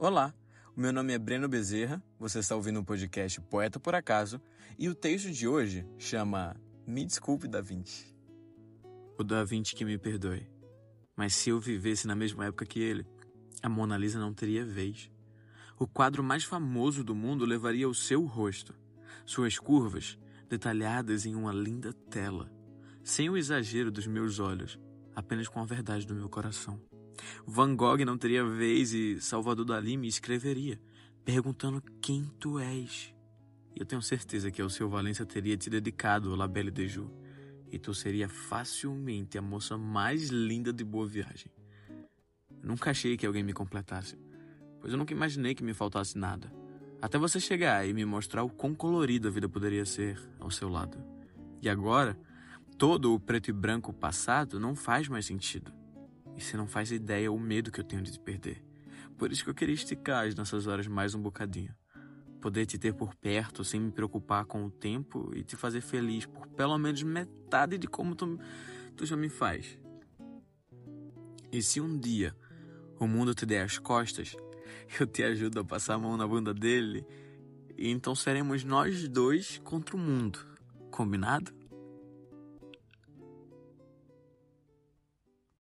Olá, 0.00 0.32
o 0.76 0.80
meu 0.80 0.92
nome 0.92 1.12
é 1.12 1.18
Breno 1.18 1.48
Bezerra, 1.48 2.00
você 2.20 2.38
está 2.38 2.54
ouvindo 2.54 2.78
o 2.78 2.84
podcast 2.84 3.40
Poeta 3.40 3.80
por 3.80 3.96
Acaso 3.96 4.40
e 4.78 4.88
o 4.88 4.94
texto 4.94 5.28
de 5.32 5.48
hoje 5.48 5.84
chama 5.98 6.54
Me 6.86 7.04
Desculpe, 7.04 7.48
Da 7.48 7.60
Vinci. 7.60 8.14
O 9.18 9.24
Da 9.24 9.42
Vinci 9.42 9.74
que 9.74 9.84
me 9.84 9.98
perdoe, 9.98 10.48
mas 11.16 11.34
se 11.34 11.50
eu 11.50 11.58
vivesse 11.58 12.06
na 12.06 12.14
mesma 12.14 12.46
época 12.46 12.64
que 12.64 12.78
ele, 12.78 13.04
a 13.60 13.68
Mona 13.68 13.98
Lisa 13.98 14.20
não 14.20 14.32
teria 14.32 14.64
vez. 14.64 15.10
O 15.76 15.84
quadro 15.84 16.22
mais 16.22 16.44
famoso 16.44 17.02
do 17.02 17.12
mundo 17.12 17.44
levaria 17.44 17.88
o 17.88 17.94
seu 17.94 18.24
rosto, 18.24 18.72
suas 19.26 19.58
curvas 19.58 20.16
detalhadas 20.48 21.26
em 21.26 21.34
uma 21.34 21.52
linda 21.52 21.92
tela, 21.92 22.48
sem 23.02 23.28
o 23.28 23.36
exagero 23.36 23.90
dos 23.90 24.06
meus 24.06 24.38
olhos, 24.38 24.78
apenas 25.16 25.48
com 25.48 25.58
a 25.58 25.64
verdade 25.64 26.06
do 26.06 26.14
meu 26.14 26.28
coração. 26.28 26.80
Van 27.46 27.74
Gogh 27.74 28.04
não 28.04 28.18
teria 28.18 28.44
vez 28.44 28.92
e 28.92 29.20
Salvador 29.20 29.64
Dali 29.64 29.96
me 29.96 30.08
escreveria, 30.08 30.80
perguntando 31.24 31.82
quem 32.00 32.24
tu 32.38 32.58
és. 32.58 33.14
Eu 33.74 33.86
tenho 33.86 34.02
certeza 34.02 34.50
que 34.50 34.62
o 34.62 34.70
seu 34.70 34.88
Valência 34.88 35.24
teria 35.24 35.56
te 35.56 35.70
dedicado 35.70 36.34
La 36.34 36.48
Belle 36.48 36.70
de 36.70 36.88
Jour, 36.88 37.10
e 37.70 37.78
tu 37.78 37.94
seria 37.94 38.28
facilmente 38.28 39.38
a 39.38 39.42
moça 39.42 39.76
mais 39.76 40.30
linda 40.30 40.72
de 40.72 40.84
Boa 40.84 41.06
Viagem. 41.06 41.50
nunca 42.62 42.90
achei 42.90 43.16
que 43.16 43.26
alguém 43.26 43.42
me 43.42 43.52
completasse, 43.52 44.18
pois 44.80 44.92
eu 44.92 44.98
nunca 44.98 45.12
imaginei 45.12 45.54
que 45.54 45.62
me 45.62 45.74
faltasse 45.74 46.18
nada. 46.18 46.52
Até 47.00 47.16
você 47.16 47.38
chegar 47.38 47.86
e 47.86 47.94
me 47.94 48.04
mostrar 48.04 48.42
o 48.42 48.50
quão 48.50 48.74
colorida 48.74 49.28
a 49.28 49.30
vida 49.30 49.48
poderia 49.48 49.84
ser 49.84 50.18
ao 50.40 50.50
seu 50.50 50.68
lado. 50.68 50.98
E 51.62 51.68
agora, 51.68 52.18
todo 52.76 53.14
o 53.14 53.20
preto 53.20 53.48
e 53.50 53.52
branco 53.52 53.92
passado 53.92 54.58
não 54.58 54.74
faz 54.74 55.08
mais 55.08 55.24
sentido. 55.24 55.77
E 56.38 56.40
você 56.40 56.56
não 56.56 56.68
faz 56.68 56.92
ideia 56.92 57.32
o 57.32 57.38
medo 57.38 57.72
que 57.72 57.80
eu 57.80 57.84
tenho 57.84 58.00
de 58.00 58.12
te 58.12 58.20
perder. 58.20 58.62
Por 59.18 59.32
isso 59.32 59.42
que 59.42 59.50
eu 59.50 59.54
queria 59.54 59.74
esticar 59.74 60.24
nessas 60.36 60.68
horas 60.68 60.86
mais 60.86 61.12
um 61.12 61.20
bocadinho. 61.20 61.74
Poder 62.40 62.64
te 62.64 62.78
ter 62.78 62.94
por 62.94 63.12
perto 63.16 63.64
sem 63.64 63.80
me 63.80 63.90
preocupar 63.90 64.44
com 64.44 64.64
o 64.64 64.70
tempo 64.70 65.32
e 65.34 65.42
te 65.42 65.56
fazer 65.56 65.80
feliz 65.80 66.26
por 66.26 66.46
pelo 66.46 66.78
menos 66.78 67.02
metade 67.02 67.76
de 67.76 67.88
como 67.88 68.14
tu, 68.14 68.38
tu 68.96 69.04
já 69.04 69.16
me 69.16 69.28
faz. 69.28 69.76
E 71.50 71.60
se 71.60 71.80
um 71.80 71.98
dia 71.98 72.36
o 73.00 73.08
mundo 73.08 73.34
te 73.34 73.44
der 73.44 73.64
as 73.64 73.76
costas, 73.76 74.36
eu 75.00 75.08
te 75.08 75.24
ajudo 75.24 75.58
a 75.58 75.64
passar 75.64 75.94
a 75.94 75.98
mão 75.98 76.16
na 76.16 76.26
bunda 76.26 76.54
dele, 76.54 77.04
e 77.76 77.90
então 77.90 78.14
seremos 78.14 78.62
nós 78.62 79.08
dois 79.08 79.58
contra 79.64 79.96
o 79.96 79.98
mundo. 79.98 80.38
Combinado? 80.88 81.52